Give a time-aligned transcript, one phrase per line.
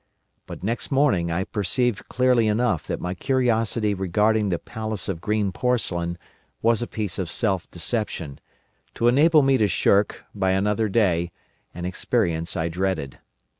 [0.47, 5.51] But next morning I perceived clearly enough that my curiosity regarding the Palace of Green
[5.51, 6.17] Porcelain
[6.63, 8.39] was a piece of self deception,
[8.95, 11.31] to enable me to shirk, by another day,
[11.75, 13.19] an experience I dreaded.